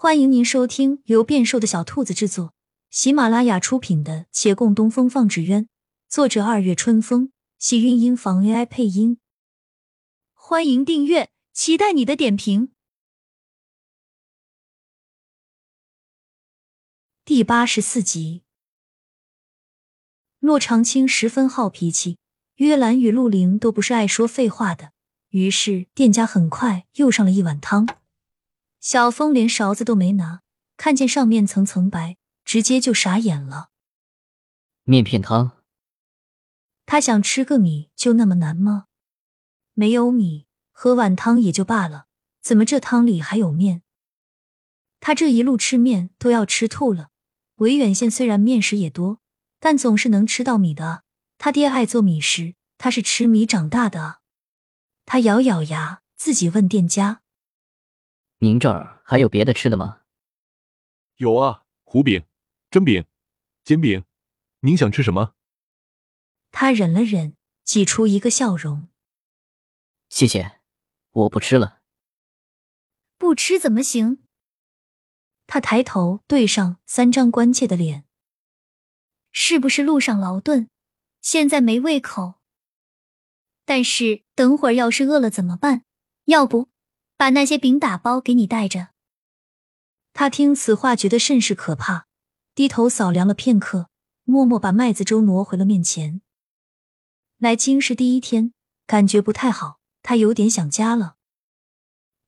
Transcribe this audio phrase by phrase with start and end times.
[0.00, 2.54] 欢迎您收听由变瘦的小兔子制作、
[2.88, 5.64] 喜马拉雅出品的《且共东风放纸鸢》，
[6.08, 9.18] 作者二月春风，喜韵音房 AI 配音。
[10.34, 12.70] 欢迎订阅，期待你的点评。
[17.24, 18.44] 第八十四集，
[20.38, 22.18] 骆长青十分好脾气，
[22.58, 24.92] 约兰与陆凌都不是爱说废话的，
[25.30, 27.84] 于是店家很快又上了一碗汤。
[28.80, 30.42] 小峰连勺子都没拿，
[30.76, 33.70] 看见上面层层白，直接就傻眼了。
[34.84, 35.52] 面片汤，
[36.86, 38.86] 他想吃个米就那么难吗？
[39.74, 42.06] 没有米，喝碗汤也就罢了，
[42.40, 43.82] 怎么这汤里还有面？
[45.00, 47.10] 他这一路吃面都要吃吐了。
[47.56, 49.20] 维远县虽然面食也多，
[49.58, 51.02] 但总是能吃到米的。
[51.36, 54.20] 他爹爱做米食，他是吃米长大的。
[55.04, 57.22] 他咬咬牙，自己问店家。
[58.40, 60.02] 您这儿还有别的吃的吗？
[61.16, 62.24] 有啊，糊饼、
[62.70, 63.04] 蒸饼、
[63.64, 64.04] 煎饼，
[64.60, 65.34] 您想吃什么？
[66.52, 68.88] 他忍了忍，挤出一个笑容。
[70.08, 70.60] 谢谢，
[71.10, 71.82] 我不吃了。
[73.16, 74.22] 不吃怎么行？
[75.48, 78.04] 他抬头对上三张关切的脸。
[79.32, 80.70] 是不是路上劳顿，
[81.20, 82.34] 现在没胃口？
[83.64, 85.84] 但是等会儿要是饿了怎么办？
[86.26, 86.68] 要不？
[87.18, 88.90] 把那些饼打包给你带着。
[90.14, 92.06] 他听此话觉得甚是可怕，
[92.54, 93.88] 低头扫量了片刻，
[94.22, 96.20] 默默把麦子粥挪回了面前。
[97.38, 98.52] 来京市第一天，
[98.86, 101.16] 感觉不太好，他有点想家了。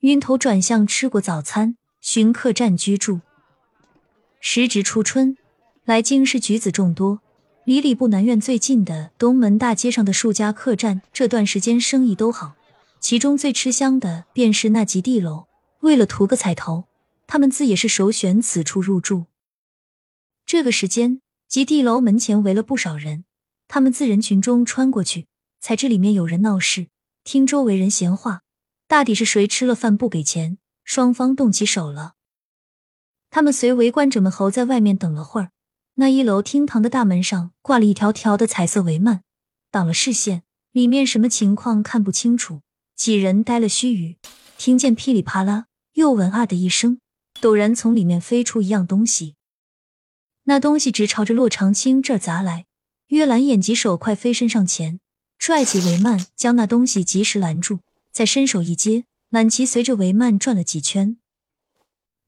[0.00, 3.20] 晕头转向吃过早餐，寻客栈居住。
[4.40, 5.36] 时值初春，
[5.84, 7.20] 来京市举子众多，
[7.64, 12.56] 离礼部南院最近的东门大街上的数家客栈，这段时间生意都好。
[13.00, 15.46] 其中最吃香的便是那极地楼，
[15.80, 16.84] 为了图个彩头，
[17.26, 19.24] 他们自也是首选此处入住。
[20.44, 23.24] 这个时间，极地楼门前围了不少人，
[23.66, 25.26] 他们自人群中穿过去，
[25.60, 26.88] 才知里面有人闹事。
[27.24, 28.42] 听周围人闲话，
[28.86, 32.14] 大抵是谁吃了饭不给钱，双方动起手了。
[33.30, 35.52] 他们随围观者们候在外面等了会儿，
[35.94, 39.20] 那一楼厅堂的大门上挂了一条条的彩色帷幔，
[39.70, 42.62] 挡了视线，里面什么情况看不清楚。
[43.00, 44.16] 几人待了须臾，
[44.58, 47.00] 听见噼里啪啦，又闻啊的一声，
[47.40, 49.36] 陡然从里面飞出一样东西。
[50.42, 52.66] 那东西直朝着洛长青这儿砸来。
[53.06, 55.00] 月兰眼疾手快，飞身上前，
[55.38, 57.78] 拽起帷幔，将那东西及时拦住，
[58.12, 61.16] 再伸手一接，满旗随着帷幔转了几圈。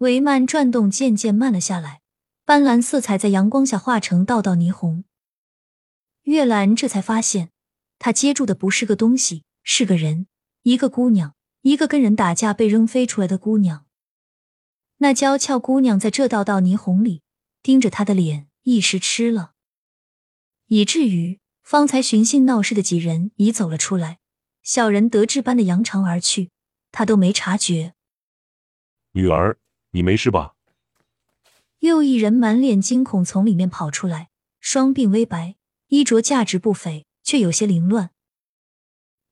[0.00, 2.02] 帷幔转动渐渐慢了下来，
[2.44, 5.04] 斑斓色彩在阳光下化成道道霓虹。
[6.24, 7.52] 月兰这才发现，
[7.98, 10.26] 他接住的不是个东西，是个人。
[10.68, 13.86] 一个姑娘，一个跟人打架被扔飞出来的姑娘。
[14.98, 17.22] 那娇俏姑娘在这道道霓虹里
[17.62, 19.52] 盯着他的脸，一时吃了，
[20.66, 24.18] 以至于方才寻衅闹事的几人已走了出来，
[24.62, 26.50] 小人得志般的扬长而去，
[26.92, 27.94] 他都没察觉。
[29.12, 29.58] 女儿，
[29.92, 30.54] 你没事吧？
[31.78, 34.28] 又一人满脸惊恐从里面跑出来，
[34.60, 38.10] 双鬓微白，衣着价值不菲，却有些凌乱。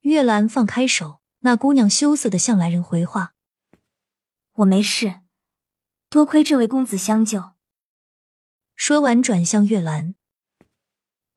[0.00, 3.32] 月兰放开手，那姑娘羞涩的向来人回话
[4.54, 5.20] ：“我没事，
[6.08, 7.52] 多亏这位公子相救。”
[8.74, 10.16] 说完转向月兰：“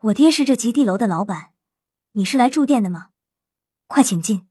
[0.09, 1.51] 我爹是这极地楼的老板，
[2.13, 3.09] 你是来住店的吗？
[3.85, 4.47] 快请进。”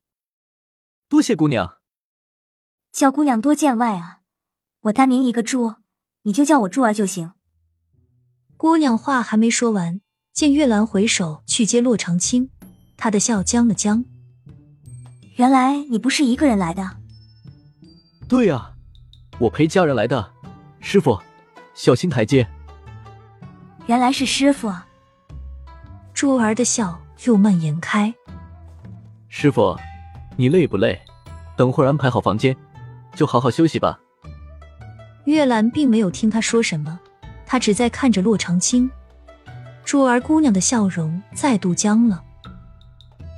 [1.11, 1.81] 多谢姑娘。
[2.93, 4.21] 叫姑娘多见外啊，
[4.83, 5.75] 我单名一个珠，
[6.23, 7.33] 你就叫我珠儿就行。
[8.57, 10.01] 姑娘话还没说完，
[10.33, 12.53] 见月兰回首去接洛长青。
[12.97, 14.05] 她的笑僵了僵。
[15.39, 16.85] 原来你不是一个人来的。
[18.29, 18.73] 对呀，
[19.39, 20.33] 我陪家人来的。
[20.81, 21.17] 师傅，
[21.75, 22.45] 小心台阶。
[23.87, 24.73] 原来是师傅。
[26.13, 28.13] 珠儿的笑又蔓延开。
[29.29, 29.79] 师傅，
[30.37, 31.01] 你累不累？
[31.57, 32.57] 等会儿安排好房间，
[33.15, 34.01] 就好好休息吧。
[35.27, 36.99] 月兰并没有听他说什么，
[37.47, 38.91] 她只在看着洛长青。
[39.85, 42.25] 珠儿姑娘的笑容再度僵了。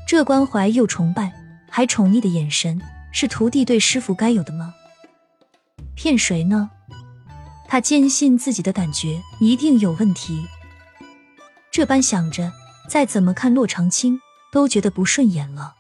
[0.08, 1.30] 这关怀又崇拜
[1.70, 2.80] 还宠溺的眼神，
[3.12, 4.74] 是徒弟对师傅该有的吗？
[5.94, 6.70] 骗谁呢？
[7.68, 10.44] 他坚信自己的感觉一定有问题。
[11.70, 12.52] 这般想着，
[12.88, 14.20] 再怎么看洛长青
[14.52, 15.76] 都觉得不顺眼了。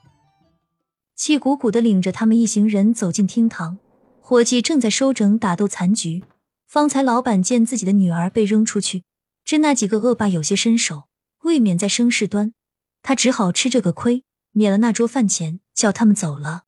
[1.16, 3.78] 气鼓鼓的领着他们一行人走进厅堂，
[4.20, 6.22] 伙计正在收整打斗残局。
[6.66, 9.02] 方才老板见自己的女儿被扔出去，
[9.44, 11.08] 知那几个恶霸有些身手，
[11.42, 12.54] 未免在生事端。
[13.02, 14.22] 他只好吃这个亏，
[14.52, 16.64] 免了那桌饭钱，叫他们走了。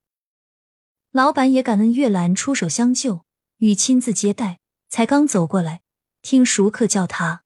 [1.10, 3.24] 老板也感恩月兰出手相救，
[3.58, 5.82] 与亲自接待，才刚走过来，
[6.22, 7.44] 听熟客叫他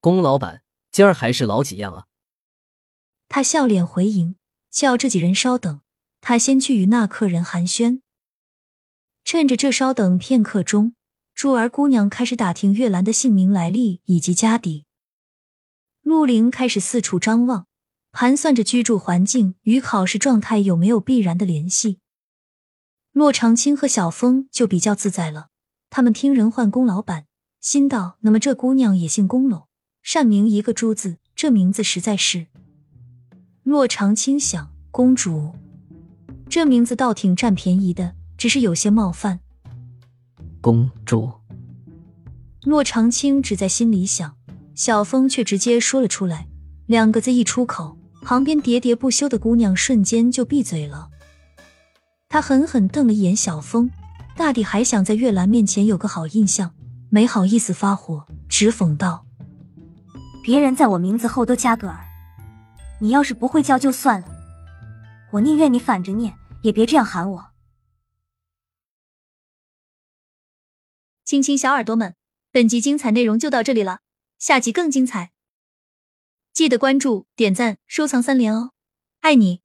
[0.00, 2.06] 龚老板，今儿还是老几样啊？
[3.28, 4.36] 他笑脸回迎，
[4.70, 5.82] 叫这几人稍等，
[6.20, 8.00] 他先去与那客人寒暄。
[9.24, 10.96] 趁着这稍等片刻中，
[11.34, 14.86] 珠儿姑娘开始打听月兰的姓名来历以及家底。
[16.00, 17.67] 陆林开始四处张望，
[18.12, 21.98] 盘算着居住环境与考试状态有没有必然的联系。
[23.12, 25.48] 骆长青和小峰就比较自在了，
[25.90, 27.26] 他们听人唤龚老板，
[27.60, 29.66] 心道：那么这姑娘也姓龚喽，
[30.02, 32.46] 善名一个朱字，这名字实在是。
[33.64, 35.52] 骆长青想，公主
[36.48, 39.40] 这名字倒挺占便宜的，只是有些冒犯。
[40.60, 41.32] 公主，
[42.62, 44.36] 骆长青只在心里想，
[44.74, 46.48] 小峰却直接说了出来，
[46.88, 51.10] 两个字一出口，旁边喋喋不休的姑娘瞬间就闭嘴了。
[52.30, 53.90] 他狠狠瞪了一眼小峰，
[54.34, 56.74] 大抵还想在月兰面前有个好印象，
[57.10, 59.26] 没好意思发火，直讽道
[60.42, 62.06] ：“别人在我名字后都加个儿。”
[63.00, 64.26] 你要是不会叫就算了，
[65.32, 67.44] 我宁愿你反着念，也别这样喊我。
[71.26, 72.14] 亲亲小耳朵们，
[72.50, 73.98] 本集精彩内容就到这里了，
[74.38, 75.32] 下集更精彩，
[76.58, 78.72] 记得关注、点赞、收藏三连哦，
[79.20, 79.60] 爱你！